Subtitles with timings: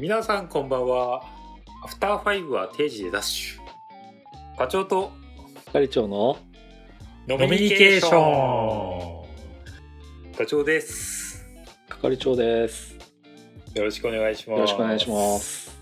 [0.00, 1.22] 皆さんこんばんは。
[1.84, 4.56] アフターファイブは定時でダッシュ。
[4.56, 5.12] 課長と
[5.66, 6.38] 係長の
[7.28, 9.24] ノミニケーショ
[10.32, 10.34] ン。
[10.38, 11.46] 課長です。
[11.90, 12.96] 係長です。
[13.74, 14.56] よろしくお願いします。
[14.56, 15.78] よろしくお願いします。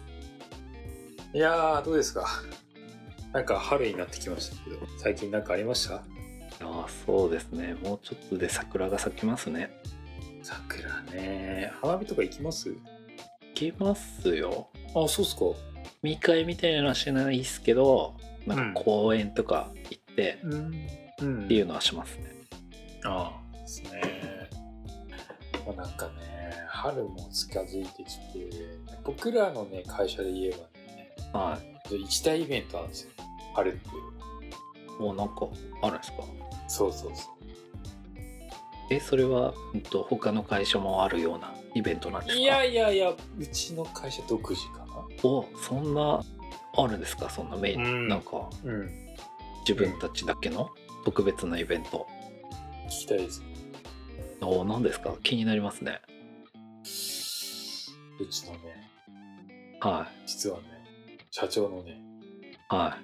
[1.32, 2.27] いやーどうですか？
[3.33, 5.95] なんか春になってきましたけど最近なんかありました？
[5.95, 6.00] あ
[6.61, 7.77] あ、そうですね。
[7.84, 9.70] もうちょっとで桜が咲きますね。
[10.42, 12.70] 桜ね花火とか行きます？
[12.70, 12.80] 行
[13.59, 14.69] きますよ。
[14.95, 15.43] あそうっすか
[16.03, 18.15] 見会みたいなのはしないですけど、
[18.47, 20.75] なんうんか公園とか行ってうん
[21.21, 22.34] うんっていうのはしますね。
[23.05, 24.01] ああですね。
[25.67, 26.12] まあ、なんかね、
[26.69, 28.48] 春も近づいてきて、
[29.05, 31.59] 僕らのね、会社で言えばね、は
[31.91, 33.11] 一大イベントなんですよ。
[33.55, 33.89] 春って。
[33.89, 35.03] い。
[35.03, 35.48] もうなんか
[35.83, 36.22] あるんですか？
[36.69, 37.34] そうそうそう。
[38.91, 42.41] え、それは、うんと、他の会社もあるようなイベントなんですか？
[42.41, 45.05] いやいやいや、うちの会社独自かな。
[45.22, 46.22] お、そんな、
[46.77, 47.28] あるんですか？
[47.30, 48.91] そんなメイン、うんなんかうん。
[49.60, 50.70] 自分たちだけの？
[51.05, 52.06] 特別なイベント。
[52.86, 53.42] 聞きたいです。
[54.41, 55.14] お、何ですか？
[55.22, 56.00] 気になりますね。
[58.20, 58.58] うちのね、
[59.80, 60.28] はい。
[60.28, 60.64] 実はね、
[61.30, 62.00] 社長のね、
[62.69, 62.97] は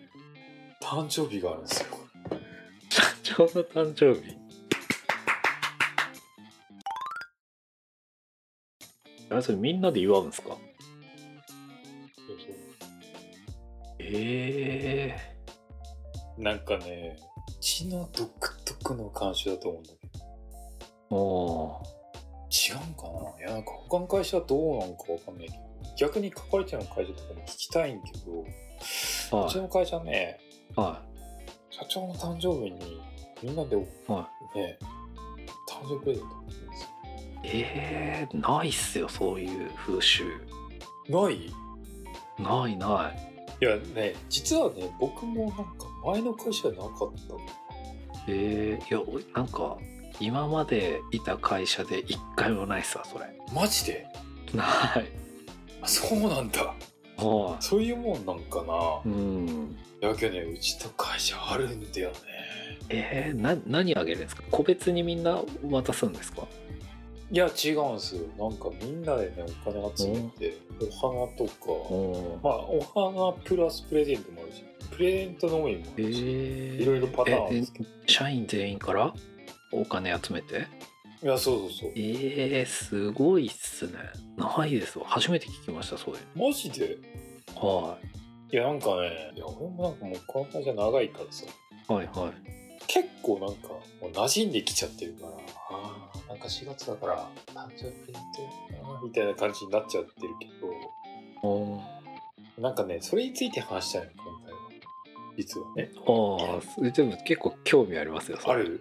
[0.81, 0.85] い。
[0.85, 1.87] 誕生日があるんですよ。
[2.91, 4.37] 社長の誕生日？
[9.35, 10.57] あれそれみんなで祝うんですか？
[13.99, 15.17] え
[16.39, 17.19] えなんかね、
[17.49, 18.31] うちの独
[18.65, 20.25] 特の慣習だと思うんだけど。
[21.11, 21.83] ー、お
[22.49, 23.09] 違うんか
[23.41, 23.45] な？
[23.45, 25.59] いやなんか他の会社はどうなんかわかんないけど。
[25.99, 28.41] 逆に係長の会社とかも聞きたいんけど、
[29.47, 30.39] うちの会社ね
[30.77, 30.81] い。
[30.81, 31.03] は
[31.71, 33.01] 社長の誕生日に
[33.43, 34.79] みんなでいはね
[35.69, 36.37] 誕生日プレゼント
[37.45, 40.25] ええー、ないっすよそういう風習。
[41.09, 41.35] よない？
[41.47, 41.53] い
[42.43, 43.13] ないな
[43.61, 43.65] い。
[43.65, 45.65] やね実はね僕もなんか
[46.07, 47.35] 前の会社はなかった
[48.29, 49.79] ええー、いやおなんか
[50.21, 53.27] 今までいた会社で一回もないっすわそれ。
[53.55, 54.07] マジで？
[54.55, 54.69] ない。
[55.83, 56.75] あそうなんだ。
[57.17, 59.13] はそういうもんなんかな。
[59.13, 59.77] いうん。
[60.01, 62.17] やけどねうちの会社あるんだよね。
[62.89, 64.43] えー、な何あげるんですか？
[64.51, 65.41] 個別にみんな
[65.71, 66.47] 渡すんですか？
[67.31, 68.23] いや違うんすよ。
[68.39, 77.89] なんかみんなでねお金集めてお花とかおまあお花プラスプレゼントもあるしプレゼントのみもあえるし、ー、いろいろパターンあるんえですけど。
[77.89, 79.15] え社員全員から
[79.73, 80.67] お金集めて？
[81.23, 81.93] いやそうそうそう。
[81.97, 83.93] えー、すごいっすね。
[84.37, 85.07] ないですわ。
[85.09, 86.99] 初めて聞きましたそういうマジで？
[87.57, 87.99] のは
[88.53, 88.57] い。
[88.57, 91.45] やなんかねいや俺もなんかもうこの会社長いからさ。
[91.89, 95.33] いはいはい結構なんかもう馴染んできちゃってるから
[95.71, 98.23] あーなんか4月だから誕生日プレゼン
[98.71, 100.49] トやなみたいな感じになっちゃってるけ
[101.43, 101.81] お
[102.57, 104.59] どなんかねそれについて話したいの今回は。
[105.37, 105.67] 実は。
[105.75, 108.81] ねああそれでも結構興味ありますよある？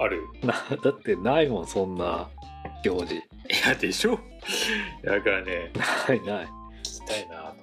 [0.00, 0.22] ある？
[0.42, 2.28] なだってないもんそんな
[2.84, 3.14] 行事。
[3.16, 3.20] い
[3.66, 4.18] やでしょ？
[5.04, 5.72] だからね
[6.08, 6.46] ないない。
[6.82, 7.56] 聞きたいなと。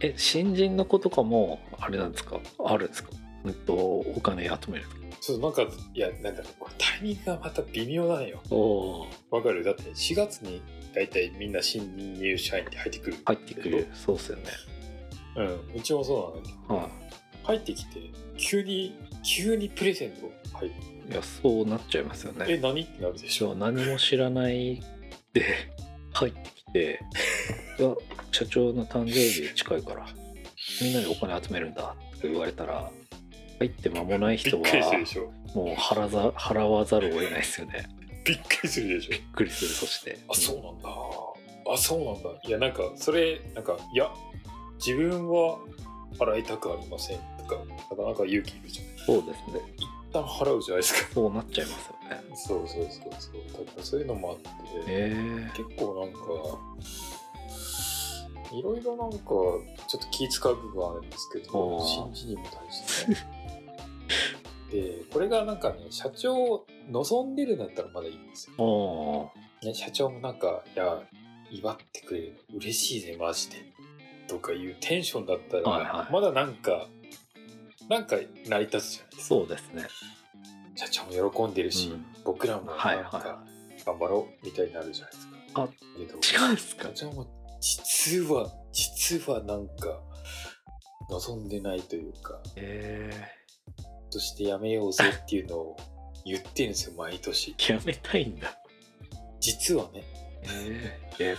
[0.00, 2.40] え新人の子とかもあれなんですか？
[2.64, 3.10] あるんですか？
[3.44, 4.84] うんとお金集める。
[5.20, 9.06] ちょっとなんかいやなんかねこれタイミングがまた微妙なのよ。
[9.30, 9.64] わかる？
[9.64, 10.62] だって4月に
[10.94, 13.16] 大体みんな新入社員って入ってくる。
[13.24, 13.86] 入ってくる。
[13.94, 14.44] そうっすよね。
[15.36, 16.88] うんうちもそうなんだけどは
[17.44, 18.94] 入ってきて急に
[19.24, 20.76] 急にプレゼント入って
[21.08, 22.46] いいやそうなっちゃいますよね。
[22.48, 23.48] え何ってなるでしょ？
[23.48, 24.82] そう何も知らない
[25.32, 25.44] で
[26.12, 27.00] 入ってきて
[27.78, 27.94] 「いや
[28.32, 29.12] 社長の誕生
[29.48, 30.06] 日近いから
[30.82, 32.90] みんなでお金集めるんだ」って言われたら
[33.58, 34.66] 入って間もない人は
[35.54, 37.88] もう払ざ払わざるを得ないですよね。
[38.24, 39.10] びっくりするでしょ。
[39.10, 40.18] びっくりするそして。
[40.28, 40.88] あそうなんだ。
[41.72, 42.30] あそうなんだ。
[42.44, 44.10] いやなんかそれなんかいや
[44.84, 45.58] 自分は
[46.18, 47.18] 払いたくありません。
[47.38, 47.56] とか
[47.90, 49.74] なかなか勇気いるじゃないそうですね。
[49.76, 51.10] 一旦払うじゃないですか。
[51.12, 52.22] そうなっちゃいますよね。
[52.34, 53.64] そうそうそうそう。
[53.66, 54.48] だからそういうのもあって、
[54.86, 55.50] え。
[55.54, 56.18] 結構なんか
[58.52, 59.58] いろいろなんかちょ
[59.98, 63.37] っと気使う部分はあるんですけど新人にも対してね
[64.70, 69.32] でこれがなんかね社長望んでるんだったらまだいいんですよ、
[69.62, 71.02] ね、社長もなんか「いや
[71.50, 73.56] 祝ってくれるの嬉しいぜマジで」
[74.28, 76.12] とかいうテンションだったら、はいはい。
[76.12, 76.86] まだなんか
[77.88, 78.16] なんか
[78.46, 79.34] 成り立つじゃないですか。
[79.34, 79.88] そうですね。
[80.76, 82.04] 社長も喜んでるし、うん。
[82.24, 83.44] 僕らもなんはいかは
[83.86, 85.62] 頑張ろうみたいになるじゃないですか。
[85.62, 86.88] あけど違うんですか？
[86.88, 87.26] 社長も
[87.60, 89.98] 実は実はなんか
[91.08, 92.38] 望んでないというか。
[92.56, 93.10] え
[94.10, 95.76] としてやめようぜっていうのを
[96.24, 97.54] 言ってるんですよ毎年。
[97.58, 98.58] ー、 やめたいんだ。
[99.40, 100.04] 実はね。
[100.42, 101.34] えー、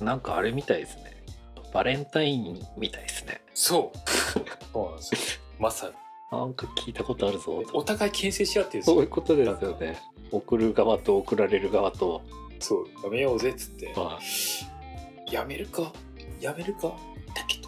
[0.00, 1.24] えなんかあれみたいですね。
[1.72, 3.40] バレンタインみたいですね。
[3.54, 3.98] そう。
[4.72, 5.40] そうなんですよ。
[5.58, 5.94] まさに。
[6.38, 7.62] なんか聞いたことあるぞ。
[7.72, 10.00] お互い牽制し合ってるそういうことですよね。
[10.32, 12.22] 送る側と送られる側と。
[12.58, 12.86] そう。
[13.04, 13.92] やめようぜっつって。
[13.96, 14.18] あ
[15.30, 15.92] やめるか？
[16.40, 16.96] やめるか？
[17.34, 17.58] だけ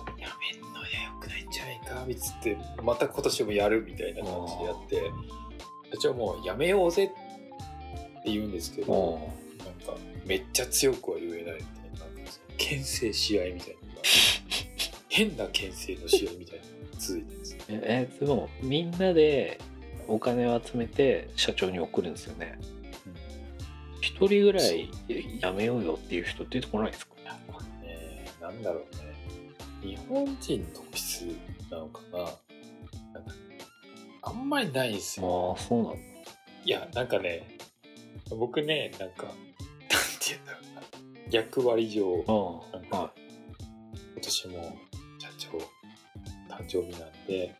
[2.04, 5.12] んじゃないかみつってまた今年もやるみたいな感じでやって
[5.92, 9.20] 社長もうやめようぜって言うんですけど
[9.58, 13.76] なんかめっちゃ強くは言えないみたいななんか牽制し合いみたいな。
[15.08, 16.64] 変な牽制の試合みたいな
[16.98, 17.52] 続いてるんです。
[17.54, 19.58] よええでもみんなで
[20.08, 22.58] お金を集めて社長に送るんですよね。
[24.02, 24.90] 一人ぐらい
[25.40, 27.14] やめようよっていう人出てこないですか？
[27.82, 29.96] ねなんだろうね。
[29.96, 31.24] 日本人特質
[31.70, 32.18] なのかな。
[32.18, 32.32] なんか
[34.22, 35.56] あんまりないんですよ。
[35.56, 35.98] ああそうなんだ。
[36.64, 37.46] いやなんかね
[38.30, 39.40] 僕ねなんかなんて
[40.28, 40.82] 言うんだろうな。
[41.30, 42.24] 役割上
[42.72, 43.12] あなんか
[44.14, 44.78] 今年も
[45.18, 45.48] 社長
[46.54, 47.54] 誕生日なんで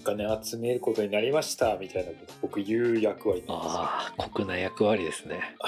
[0.00, 3.80] お金集めることになりましたみたいなこと僕言う役割なんですよ。
[3.80, 5.40] ああ酷な役割ですね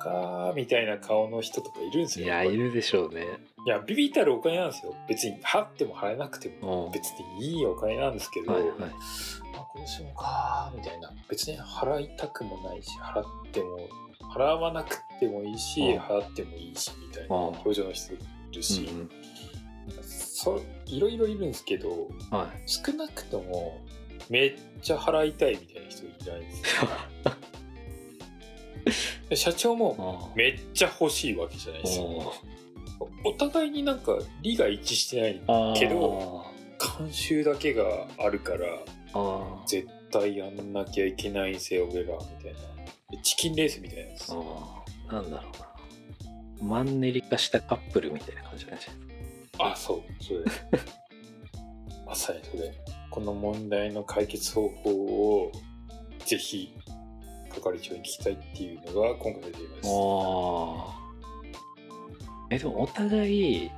[0.00, 2.26] かーみたいな顔の人とかいるんですよ。
[2.26, 3.26] いやいるでしょうね。
[3.66, 4.96] いやビビたるお金なんですよ。
[5.08, 6.86] 別に払っても払えなくても。
[6.86, 6.92] うん。
[6.92, 8.72] 別にいいお金なんですけど、はいはい。
[8.80, 11.12] あ今年もかーみたいな。
[11.28, 13.88] 別に払いたくもないし払っても
[14.34, 15.98] 払わなくてもいいし、うん。
[15.98, 17.42] 払ってもいいしみたいなうん。
[17.48, 18.18] 表情の人い
[18.52, 19.10] るし、うんうん。
[20.02, 22.62] そういろいろいるんですけどはい。
[22.66, 23.78] 少なくとも
[24.30, 26.88] めっちゃ払いたいみたいな人いないんですよ
[29.28, 32.32] で社長もあめっちゃ欲しいわけじゃないですよ
[33.24, 36.44] お互いになんか利が一致してないあけど
[36.78, 37.84] 慣習だけが
[38.18, 38.66] あるから
[39.14, 42.60] あ絶対やんなきゃいけないんすよ俺らみたいな。
[43.22, 44.28] チキンレースみたいなやつ。
[45.10, 45.48] なんだろ
[46.60, 46.66] うな。
[46.68, 48.98] マンネリ化したカップルみたいな感じなんじゃない？
[49.00, 50.40] ですあそうそれ
[52.06, 52.72] まさにそれ。
[53.10, 55.52] この問題の解決方法を
[56.24, 56.72] ぜひ
[57.50, 59.88] 係長に聞きたいっていうのが今回のテーマです
[62.50, 63.70] えでもお互い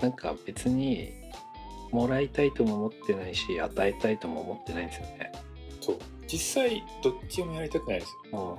[0.00, 1.12] なんか別に
[1.90, 5.32] もらいたいとも思ってないし与えたいとも思ってないんですよね。
[5.80, 5.98] そう。
[6.28, 8.58] 実際どっちもやりたくないですよ。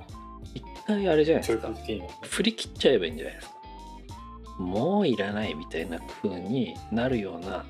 [0.54, 1.74] 一回あれじゃない長ですか。
[2.22, 3.54] 振り切っちゃえばいいんじゃないですか。
[4.58, 7.64] もういらないみたいな風になるような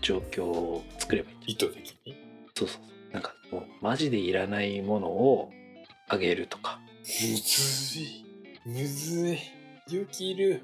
[0.00, 2.14] 状況を作ればいい意図的に？
[2.54, 2.80] そうそうそ
[3.10, 3.12] う。
[3.12, 5.50] なんかもうマジでいらないものを
[6.12, 6.80] あげるとか。
[7.02, 7.04] む
[7.36, 8.24] ずい。
[8.66, 9.38] むずい。
[9.88, 10.62] 勇気いる。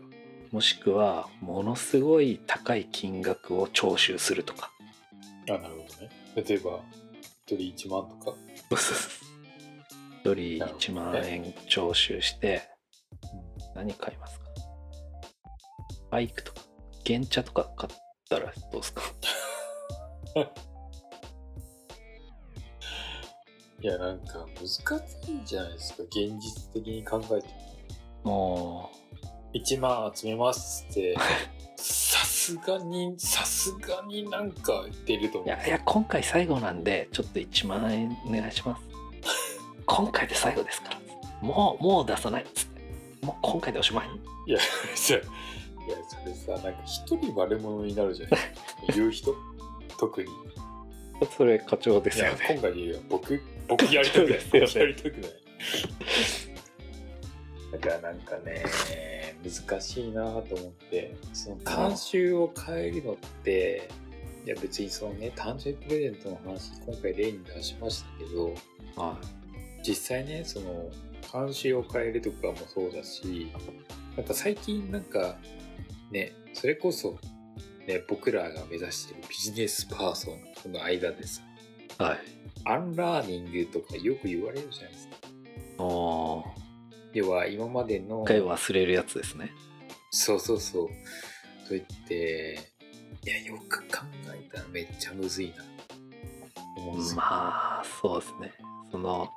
[0.52, 4.70] もしくはものすごい高い金額を徴収するとか。
[5.48, 5.76] あなるほど
[6.06, 6.10] ね。
[6.36, 6.80] 例えば
[7.46, 8.36] 一人1万とか。
[10.24, 10.34] 一人
[10.64, 12.62] 1万円徴収して
[13.76, 14.46] 何買いますか？
[16.10, 16.60] バイクとか
[17.06, 17.96] 原茶とか買っ
[18.28, 19.02] たらどうですか？
[23.82, 24.82] いやなんか難し
[25.28, 27.46] いんじゃないですか現実的に考えて
[28.24, 28.90] も。
[29.54, 31.16] 1万集めますって。
[31.76, 35.44] さすがにさすがになんか出ると思う。
[35.44, 38.82] ういやいや今回最後なんでちょっと1万円お願いします。
[39.84, 41.00] 今回で最後ですから。
[41.42, 42.80] もうもう出さないっつって。
[43.26, 44.08] もう今回でおしまい？
[44.46, 44.58] いや
[44.94, 48.40] じゃあいやそれさなんか一人悪者になるじゃない
[48.94, 49.34] 言う人？
[49.98, 50.28] 特に
[51.36, 52.98] それ課長でいや今回で言うよ。
[53.08, 54.38] 僕僕やりたくない。
[54.74, 55.30] やりたくない。
[57.72, 58.64] だからなんかね
[59.42, 63.88] 難しいなと思ってその慣習を変えるのって
[64.44, 68.54] いや別にそのね誕生日プレゼントの話今回例に出しましたけど
[68.96, 69.16] は
[69.86, 70.90] 実際ねその
[71.22, 73.50] 慣習を変えるとかもそうだし
[74.16, 75.36] なんか最近なんか
[76.10, 77.18] ねそれこそ
[77.86, 80.30] ね僕らが目指してるビジネスパーソ
[80.68, 82.18] ンの間でさいはい。
[82.64, 85.14] アンラーニングとかよく言われるじゃないですか。
[85.78, 86.44] おー。
[87.14, 89.52] 要は今までの一回忘れるやつですね。
[90.10, 90.88] そうそうそう。
[91.68, 92.58] そう言って
[93.24, 95.64] いやよく考えたらめっちゃむずいな。
[97.16, 98.52] まあそうですね。
[98.90, 99.30] その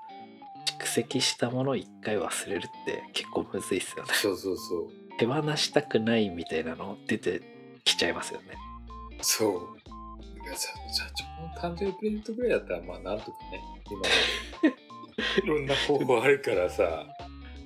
[0.79, 4.13] 蓄積したものを一回忘れるって結構むずいっすよね。
[4.13, 4.89] そうそうそう。
[5.17, 7.58] 手放したくないみたいなの出て
[7.89, 8.47] きちゃいますよね
[9.21, 9.79] そう。
[10.55, 11.05] 社社
[11.61, 14.01] 長の誕生日プレゼントぐらいだったら、まあなんとかね、今
[15.43, 17.05] いろんな方法あるからさ、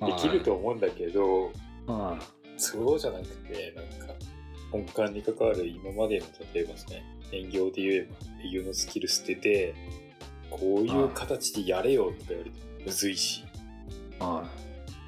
[0.04, 1.52] できると思うんだけど、
[1.86, 2.18] は
[2.56, 4.14] そうじゃなくて、なんか、
[4.72, 9.74] 根幹に関わる今までの、例えばですね、営業で言えば、営業のスキル捨てて、
[10.50, 13.44] こういう形でやれよとか言われてもむずいし、い
[14.20, 14.48] は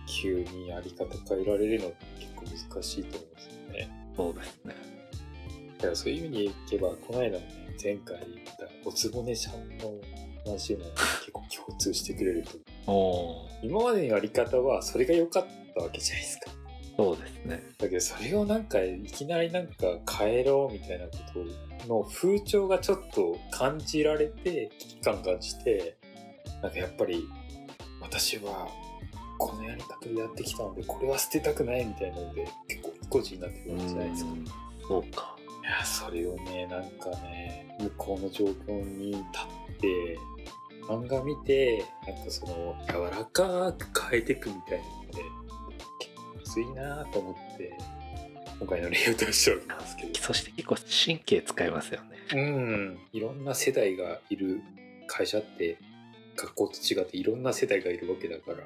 [0.07, 4.13] 急にやり方変えられるのって結構難しいと思うんですよね。
[4.17, 4.86] そうですね。
[5.79, 10.01] だからそういう意味でいけば、この間のね、前回言ったおつぼねちゃんの
[10.45, 10.85] 話も
[11.21, 12.45] 結構共通してくれる
[12.87, 16.51] と今までのやり方はそれが良かったわけじゃないですか。
[16.97, 17.63] そうですね。
[17.77, 21.11] だけどそれをなんかいきなりなんか変えろみたいなこ
[21.85, 25.99] との風潮がちょっと感じられて危機感感じて
[26.63, 27.29] なんかやっぱり
[28.01, 28.69] 私は
[29.37, 34.31] このやり方でやってきたのでこれは捨てたくないみたいなので結構意固地になってくるわけじゃないですか。
[34.89, 35.36] そうか。
[35.67, 39.21] やそれをねなんかね向こうの状況に立
[39.73, 40.19] って
[40.89, 45.23] 漫画見てなんかその柔らかく変えていくみたいなので
[45.99, 47.79] 結構むずいなと思って
[48.59, 52.17] 今回の例を出したわけなんですけどそして結構神経使いますよね。
[52.35, 54.61] うんいろんな世代がいる
[55.07, 55.79] 会社って
[56.37, 58.59] 学校と違っていろんな世代がいるわけだから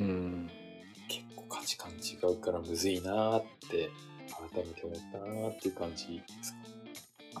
[0.00, 0.50] うん。
[1.08, 3.90] 結構価値観違うからむずいなって
[4.54, 6.58] 改めて思ったなっていう感じですか。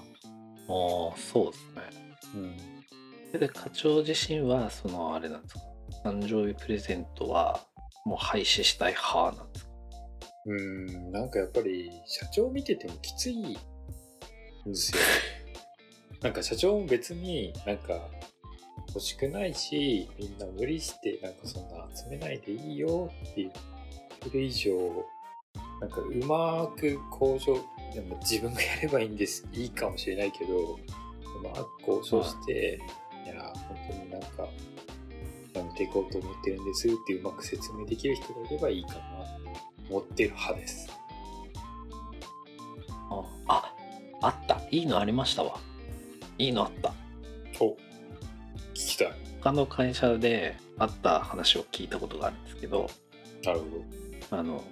[0.00, 1.82] あ、そうですね。
[3.32, 5.60] うんで、課長自身は、そのあれなんですか？
[6.04, 7.60] 誕生日プレゼントは
[8.06, 9.70] もう廃止したい派なんですか？
[10.46, 13.58] うん、なんかやっぱり社長見ててもきついんで
[14.74, 14.98] すよ。
[16.22, 18.08] なんか社長も別になんか
[18.88, 23.52] 欲しくないし、みんな無理してなんかそんな集めないでいいよっていう。
[24.22, 24.70] それ以上、
[25.80, 27.54] なんかうまく交渉、
[27.94, 29.46] でも自分がやればいいんです。
[29.52, 30.76] いいかもしれないけど、う
[31.42, 32.80] まく交渉して、
[33.24, 34.48] いや、本当になんか、
[35.54, 39.28] やめていこうと思ってるんですってうまく説明できる人がいればいいかな
[39.90, 40.88] 思ってる派です。
[43.10, 43.74] ああ、
[44.22, 44.60] あった。
[44.70, 45.58] いいのありましたわ。
[46.36, 46.92] いいのあった。
[47.60, 47.76] お聞
[48.74, 49.12] きたい。
[49.40, 52.90] 他の会社であった話を聞いたことがあるんですけど、
[53.44, 54.62] なるほあの、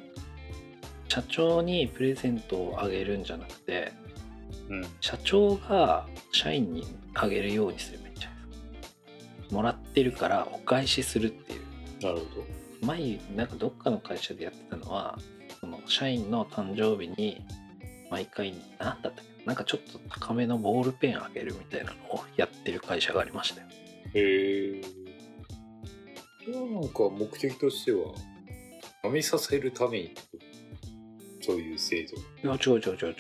[1.09, 3.93] 社長にプレゼントをあげるんじゃなくて、
[4.69, 4.77] ど。
[4.77, 4.87] うん。
[5.01, 8.39] 社長が社員にあげるようにすればいいんじゃない
[8.81, 9.55] ですか。
[9.55, 11.61] もらってるからお返しするっていう。
[12.03, 12.25] なるほ
[12.87, 15.19] 前、なんかどっかの会社でやってたのは、
[15.61, 17.41] その社員の誕生日に
[18.11, 19.47] 毎回、なんだったっけ？
[19.47, 23.69] なんかちょっと高めのボールペンあげるみたいなのをやってる会社がありましたよ。
[24.13, 24.21] ど。
[24.21, 24.83] へえ。
[26.45, 28.13] それはなんか目的としては、
[29.05, 30.56] 飲みさせるためにってこと？
[31.47, 32.07] そういう制
[32.43, 32.49] 度。
[32.49, 33.15] いや、違う違う違う違う。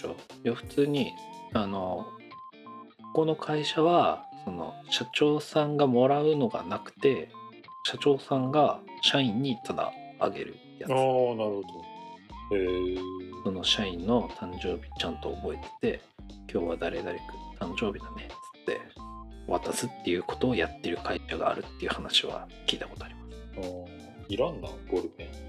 [0.44, 1.12] いや、普通に、
[1.52, 2.06] あの、
[2.98, 7.28] ここの会社は、その、社長さんがもらうのがなくて、
[7.84, 10.90] 社長さんが社員にただあげるやつ。
[10.90, 11.62] ああ、なるほ
[12.50, 12.56] ど。
[12.56, 12.98] へえ。
[13.44, 16.00] その社員の誕生日ちゃんと覚えてて、
[16.52, 17.20] 今日は誰々君
[17.70, 18.28] 誕生日だね、
[18.58, 18.80] つって、
[19.46, 23.36] 渡すっていうことをやってる会社があるっていう話は聞いたことあります。
[23.58, 25.45] あーいらんな、ボールペン。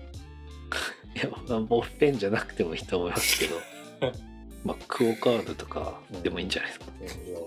[1.17, 3.55] いや、まあボールペンじゃなくてもいいと思いますけど、
[4.63, 6.85] まあ、クオカードとかでもいいんじゃないですか。
[6.99, 7.39] うんいや、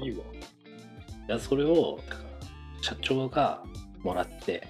[0.00, 0.24] いい、いいわ。
[1.28, 2.28] いやそれをだから
[2.80, 3.62] 社長が
[4.02, 4.66] もらって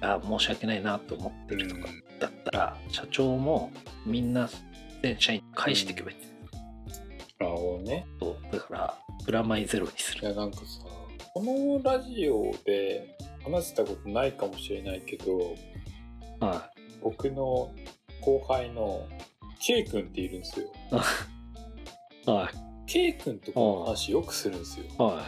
[0.00, 1.88] あ申し訳ないなと思ってるとか
[2.20, 3.72] だったら、社長も
[4.04, 4.48] みんな
[5.02, 6.20] 全社員に返していけばいいん。
[6.20, 6.36] ですよ
[7.38, 8.06] なるほどね。
[8.20, 8.52] そう。
[8.52, 8.94] だから
[9.24, 10.22] プラマイゼロにする。
[10.22, 10.64] いや、なんかさ、
[11.34, 15.54] このラジオで話したことないかもしれないけど、
[16.40, 16.70] は
[17.06, 17.72] 僕の
[18.20, 19.06] 後輩の
[19.64, 20.66] K 君っているんですよ。
[22.26, 22.54] い はい
[22.88, 24.86] K 君とこの話よくするんですよ。
[24.98, 25.24] はい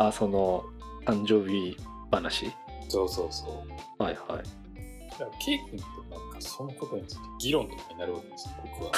[0.00, 0.64] あその
[1.06, 1.76] 誕生日
[2.10, 2.50] 話？
[2.88, 3.64] そうそうそ
[4.00, 4.02] う。
[4.02, 4.42] はいはい
[5.10, 8.92] だから K 君となんかそのことについて議論とかになるわけですよ、僕は。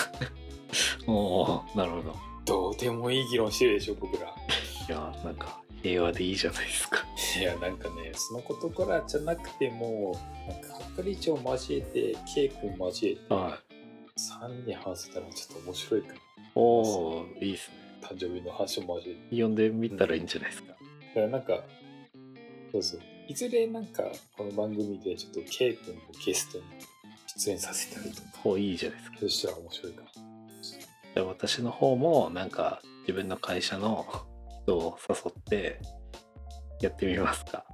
[1.06, 2.16] おおなるほど
[2.46, 4.26] どうでもいい議論してるでしょ、僕ら。
[4.26, 7.04] いやなんか平和でいいじゃないですか
[7.38, 10.16] いや、なんかね、そのことからじゃなくても、
[10.48, 13.70] なんか係長交えて、K 君交えて、はい
[14.20, 16.14] 3人話せたらちょっと面白いかな。
[16.54, 19.42] おおいいですね誕生日の話も交えて。
[19.42, 21.60] 呼んでみたらいいんじゃないですか、だからなんか、
[22.72, 23.00] そうそう。
[23.28, 24.04] いずれなんか、
[24.36, 26.64] この番組でちょっと K 君をゲストに
[27.38, 30.02] 出演させたりとか、おいいじゃないですかそしたら面白いか
[31.16, 31.24] な。
[31.24, 34.06] 私の方もなんか自分の会社の
[34.64, 35.80] 人を誘って
[36.80, 37.64] やってみますか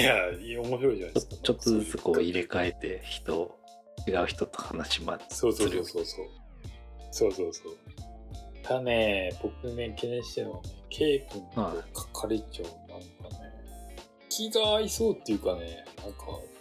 [0.00, 0.14] いや、
[0.60, 1.36] 面白いじゃないですか。
[1.42, 3.58] ちょっとずつこう入れ替えて人を
[4.06, 6.26] 違う人と話までそうそうそうそうそう。
[7.10, 7.76] そうそうそう。
[8.62, 13.54] ただね、僕ね、懸念してるのはね、K 君と係長なんかね、
[14.28, 16.18] 気が合いそうっていうかね、なんか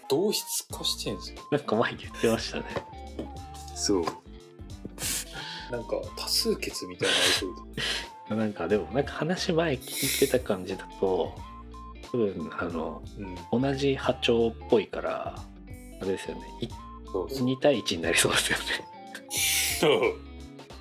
[0.10, 1.40] 同質化してんですよ。
[1.52, 2.66] なんか前言ってましたね
[3.76, 4.04] そう。
[5.72, 7.82] なんか多数決みたいな合いそうで。
[8.36, 11.36] なんかでもなんか話前聞いてた感じだと
[12.12, 13.02] 多分あの
[13.52, 13.62] うん。
[13.62, 15.36] 同じ波長っぽいから
[16.02, 16.42] あれですよね。
[16.62, 16.68] い
[17.12, 17.48] そうそう。
[17.48, 18.64] 2対1になりそうですよね。
[19.80, 20.02] そう。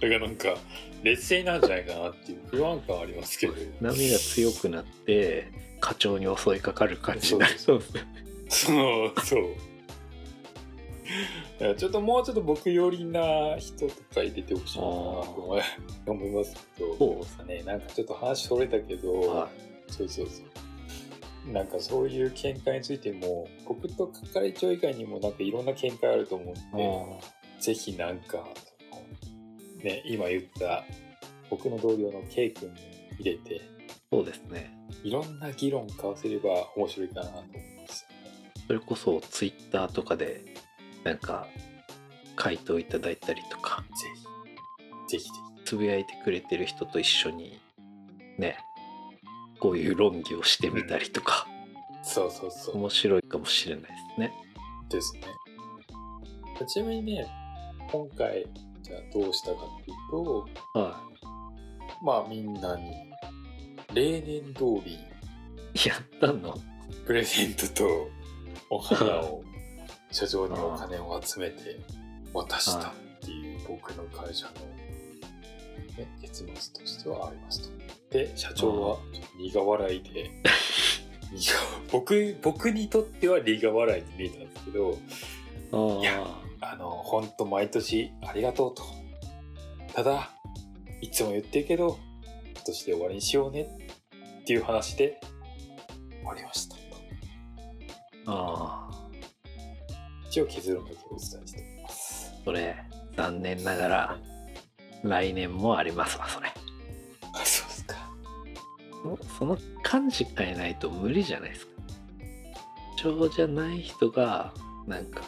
[0.01, 0.55] だからなんか
[1.03, 3.55] 劣勢なんじゃないかなっていう不安感ありますけど。
[3.81, 8.15] 波が強くなって課長に襲いかかる感じになりそうですよね。
[8.49, 9.25] そう。
[9.25, 9.72] そう
[11.59, 15.63] だからちょっともうちょっと僕寄りな人とか入れてほしいなと
[16.07, 16.97] 思いますけど。
[16.97, 17.55] そうですね。
[17.57, 19.49] ねなんかちょっと話それたけど、は
[19.89, 21.53] そうそうそう。
[21.53, 27.21] なんかそういう見解についても僕と係長以外にもなんかいろんな見解あると思うんいで
[27.61, 28.45] ぜひなんか
[29.83, 30.85] ね今言った
[31.51, 32.77] 僕の同僚の K 君も
[33.19, 33.61] 入れて
[34.11, 34.77] そうですね。
[35.03, 37.47] いろんな議論交わせれば面白いかなと思い
[37.81, 38.07] ます。
[38.67, 40.45] それこそツイッターとかで
[41.05, 41.47] なんか
[42.37, 43.85] 回答いただいたりとか。
[45.09, 45.19] ぜひ。
[45.19, 45.31] ぜひぜ
[45.65, 47.61] つぶやいてくれてる人と一緒に
[48.39, 48.57] ね
[49.59, 51.47] こういう論議をしてみたりとか、
[52.03, 52.77] ひそうそうそう。
[52.77, 54.33] 面白いかもしれないですね。
[54.91, 55.23] ですね。
[56.67, 57.27] ちなみにね
[57.91, 58.47] 今回
[58.83, 61.01] じゃあどうしたかっていうとは
[62.03, 62.93] まあみんなに
[63.95, 66.55] 例年通りいやったの？
[67.07, 68.09] プレゼントと
[68.71, 69.42] お花を
[70.13, 71.81] 社長にお金を集めて
[72.33, 74.53] 渡したっていう僕の会社の、
[75.97, 77.69] ね、結末としてはありますと。
[78.11, 78.99] で社長は
[79.39, 80.31] 苦笑いで
[81.33, 81.55] 苦
[81.91, 84.99] 僕僕にとっては苦笑いに見えたんですけど
[85.73, 86.27] あいや
[86.61, 88.83] あの本当毎年ありがとうと。
[89.95, 90.31] ただ
[91.01, 91.99] いつも言ってるけど
[92.53, 93.67] 今年で終わりにしようね。
[94.43, 95.21] っていう話で
[96.19, 96.83] 終わりましたと。
[98.27, 98.92] ああ
[100.33, 102.75] 一応結論だけお伝えしておりますそれ
[103.19, 104.19] 残念ながら
[105.03, 106.49] 来年もありますわそれ。
[107.35, 107.97] あそうですか。
[109.03, 111.73] そその漢字変えないと無理じゃないですか。
[112.97, 114.55] 長じゃない人が
[114.87, 115.23] なんか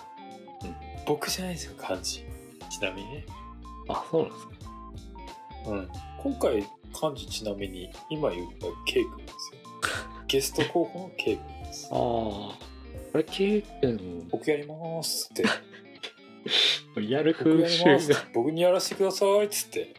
[1.06, 2.24] 僕じゃないですよ漢字
[2.70, 3.10] ちなみに。
[3.16, 3.26] ね
[3.88, 4.52] あそうなんですか。
[5.66, 5.88] うん。
[6.22, 6.64] 今回
[6.98, 9.60] 漢字ちなみに今言った K 君ですよ。
[10.28, 11.88] ゲスト候補の K 君です。
[11.92, 12.73] ああ
[13.14, 14.28] これ K 君。
[14.28, 15.44] 僕やりますって。
[17.00, 18.26] やる風習が。
[18.34, 19.94] 僕にやらせてくださいっつって。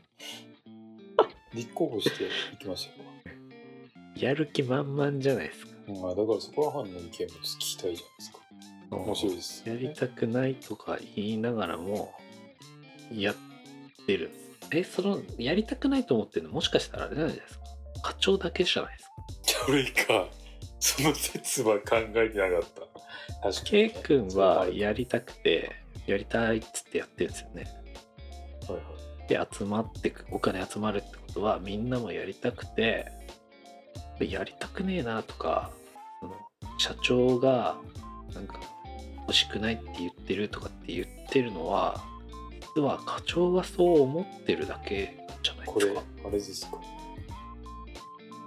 [1.54, 3.10] 立候補していきましたよ。
[4.18, 5.72] やる気満々じゃないですか。
[5.88, 8.40] うん、だからそこら辺の意見も聞きたいじゃないですか。
[8.92, 9.64] 面白いです。
[9.66, 12.14] やりたくないとか言いながらも
[13.14, 13.36] やっ
[14.06, 14.32] てる。
[14.72, 17.64] えそのやりたくないと思ってるのもしかしたらあれじゃないですか。
[18.04, 19.10] 課長だけじゃないです
[19.56, 19.64] か。
[19.68, 20.28] それか
[20.82, 22.85] その説は考えてなかった
[23.64, 25.72] K ね、君はややりたくて
[26.08, 27.68] やりたいっつってやってるんですよね。
[28.68, 29.28] はいはい。
[29.28, 33.12] で集まってくお金集まるってことはみんなもやりたくて
[34.20, 35.72] やりたくねえなとか
[36.22, 36.34] その
[36.78, 37.76] 社長が
[38.34, 38.60] なんか
[39.22, 42.04] 欲しくないって言ってるとかって言ってるのは
[42.76, 46.04] 実は課長がそう思ってるだけじゃないこれですか。
[46.24, 46.78] あれですか。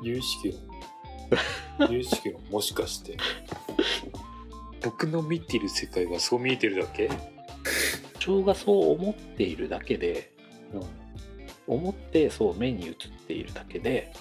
[0.03, 0.55] 有識
[1.79, 3.17] 論 有識論もしかして
[4.83, 7.15] 僕の見てる世界がそう見えてるだけ、課
[8.19, 10.33] 長がそう思っているだけで
[11.67, 12.95] 思ってそう目に映っ
[13.27, 14.13] ているだけで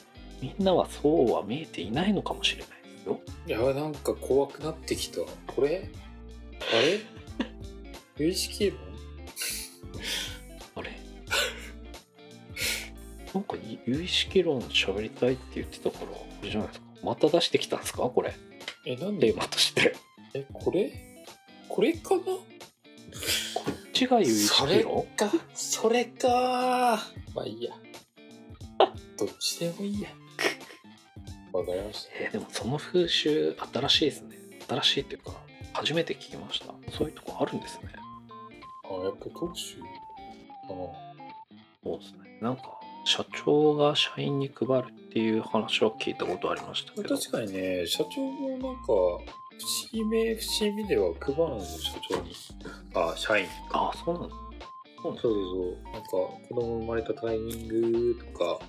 [0.41, 3.19] みんなはそうは見えていないのかもしれないですよ。
[3.47, 5.21] いやなんか怖くなってきた。
[5.47, 5.89] これ？
[6.59, 6.99] あれ？
[8.25, 8.79] 有識論
[10.75, 10.91] あれ？
[13.33, 16.85] なんか有意識論喋りたいって言ってたからあれじゃないですか。
[17.03, 18.03] また出してきたんですか？
[18.03, 18.33] これ。
[18.85, 19.31] えなんで？
[19.31, 19.95] テーマとして
[20.33, 20.91] えこれ？
[21.69, 22.21] これかな？
[22.23, 22.41] こ
[23.71, 24.89] っちが有意それか。
[25.53, 26.99] それか。
[27.33, 27.73] まあいいや。
[29.17, 30.09] どっちでもいいや。
[31.53, 32.09] わかりました。
[32.15, 34.37] えーでもその風習新しいですね。
[34.67, 35.33] 新しいっていうか
[35.73, 36.73] 初めて聞きました。
[36.91, 37.89] そういうとこあるんですね。
[38.83, 39.83] あやっぱ特集か
[40.67, 42.37] そうですね。
[42.41, 47.17] なんか社長が社員に配るっていう話は聞いたことありましたけなど。
[47.17, 52.31] 確かにね社長もなんか節目節目では配るんですよ社長に
[52.93, 53.45] あ社員。
[53.73, 54.35] あそうなんだ。
[55.01, 58.59] そうそうそうなんか子供生まれたタイミングとか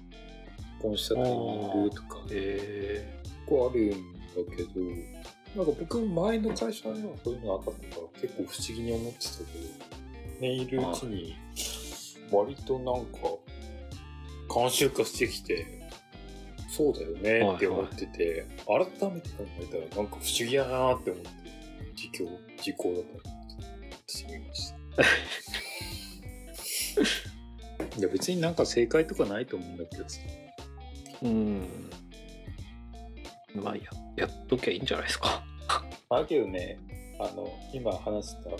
[0.56, 2.18] 結婚したタイミングとか。
[2.30, 4.80] え結構あるんだけど
[5.56, 9.44] なんか僕も前の会社にはそういうのなかったから結構不思議に思ってたけ
[10.36, 11.36] どねいるうちに
[12.30, 13.18] 割となんか
[14.48, 15.77] 慣習化してきて
[16.68, 18.78] そうだよねって思ってて、改
[19.10, 21.28] めて考えたらなんか不思議やなって思って
[21.96, 22.28] 自供
[22.62, 23.28] 時効だと思って
[24.06, 24.76] 私もいました。
[27.98, 30.20] いや別になんか正解とかないと思うんだけどさ。
[31.22, 31.90] ー、うん。
[33.54, 33.82] まあや
[34.16, 35.42] やっときゃいいんじゃないですか。
[36.10, 36.78] だけどね
[37.18, 38.50] あの今話した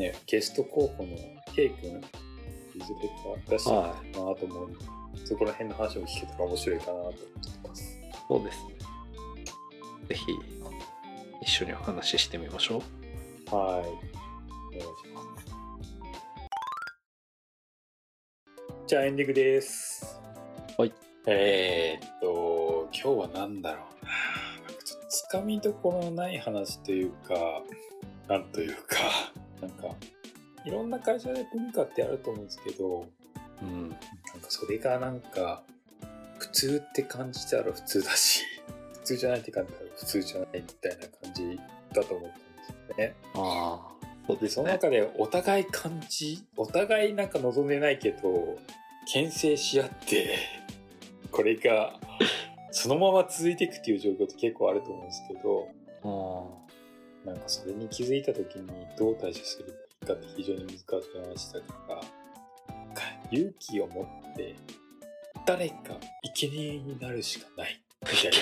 [0.00, 1.16] ね、ゲスト候補の
[1.54, 4.78] K 君、いずれか出してはなと思うんで、
[5.24, 7.98] そこら辺の話も聞けたら面白いかなと思ってます。
[8.28, 8.74] そうですね。
[10.08, 10.24] ぜひ
[11.42, 12.82] 一緒にお話ししてみましょ
[13.52, 13.54] う。
[13.54, 13.84] はい。
[13.84, 15.30] お願いします。
[18.86, 20.20] じゃあエンディングです。
[20.76, 20.92] はい。
[21.26, 24.10] えー、っと、今日は何だろうな。
[24.66, 27.62] なんかちょっとつかみどころのない話というか、
[28.28, 28.96] なんというか、
[29.60, 29.94] なんか、
[30.64, 33.06] いろんな会社で文化ってあると思うんですけど、
[33.62, 33.88] うん。
[33.90, 33.98] なんか
[34.48, 35.62] それがなんか、
[36.38, 38.44] 普通って感じたら普通だし、
[38.92, 41.60] 普通じゃないって感じたら普通じゃないみたいな感じ
[41.92, 43.14] だと思ったんですよね。
[43.34, 44.48] ああ、そうでね。
[44.48, 48.58] その中でお互い感じお互いなんか望んでないけど
[49.12, 50.38] 牽制し合って
[51.30, 51.98] これが
[52.70, 55.68] そのまま続いていくっていう状況って結構あると思うんですけど
[57.24, 60.84] あなんかそれに気づいた時にどう対処すればいいかって非常に難しい
[61.20, 62.19] 話だからなんか
[63.30, 64.54] 勇気を持って
[65.46, 65.76] 誰か
[66.34, 67.80] 生贄になるしかない。
[68.02, 68.36] みたいな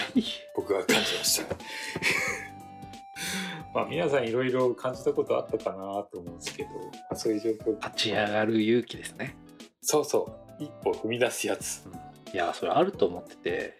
[0.55, 1.57] 僕は感じました。
[3.74, 6.77] まあ皆さんいろいろ感じたことあったかなと思うんですけど、ま
[7.11, 7.74] あ、そういう状況。
[7.81, 9.37] 立ち上がる勇気ですね。
[9.83, 10.62] そうそう。
[10.62, 11.83] 一歩踏み出すやつ。
[11.87, 11.94] うん。
[11.94, 11.98] い
[12.37, 13.74] や、それあると思ってて、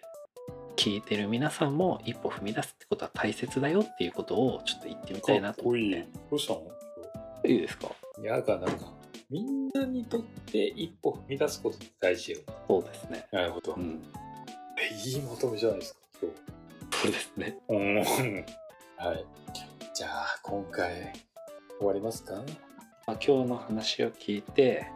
[0.75, 5.81] 聞いてる皆さんも一歩踏み出すってことは大切だよっていうことをちょっと言ってみたいなと思って。
[5.81, 6.03] いい。
[6.29, 6.63] どうしたの？
[7.45, 7.89] いいですか？
[8.21, 8.93] いやがなんか
[9.31, 12.39] みんなにとって一歩踏み出すことって大事よ。
[12.67, 13.27] そうですね。
[13.31, 14.01] なるほど、うん。
[15.05, 16.31] いいまとめじゃないですか今
[16.99, 17.57] そうですね。
[17.69, 17.95] 日うん。
[17.97, 18.01] は
[19.13, 19.25] い。
[19.93, 21.13] じゃあ今回
[21.77, 22.37] 終わりますか？
[23.05, 24.87] まあ、今日の話を聞いて、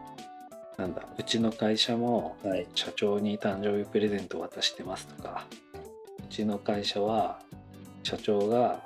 [0.78, 2.66] なんだ、うちの会社もはい。
[2.74, 5.46] 社長に誕生日プレゼント渡してますとか
[6.20, 7.40] うちの会社は
[8.02, 8.82] 社長が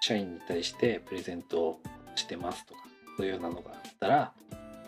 [0.00, 1.80] 社員に対してプレゼントを
[2.16, 2.80] してますとか
[3.16, 4.32] そういうようなのがあったら、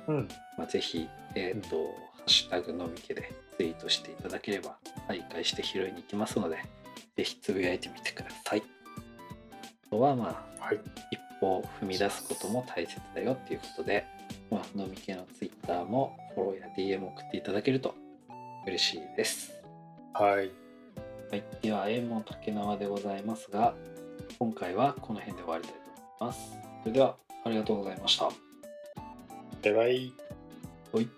[0.06, 1.76] うんまあ、ぜひ、えーと
[2.18, 4.76] ハッシュタグのみけでツイートしていただければ
[5.08, 6.58] 徘徊して拾いに行きますので
[7.16, 8.62] ぜひつぶやいてみてください。
[9.86, 14.04] あとはまあはい一歩踏み出すことも大切だよっていうことで、
[14.50, 17.94] まあ、のみけのツイッターもフォローや DM 送っていただけると
[18.66, 19.54] 嬉しいです。
[20.12, 20.50] はい
[21.30, 23.74] はい、では、縁も竹縄でございますが、
[24.38, 25.78] 今回はこの辺で終わりたいと
[26.20, 26.58] 思います。
[26.82, 27.16] それでは、
[27.48, 28.28] ありがとうございました。
[29.62, 30.12] バイバイ
[30.92, 31.08] はい